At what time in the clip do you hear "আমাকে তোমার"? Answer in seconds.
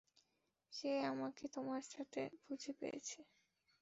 1.11-1.81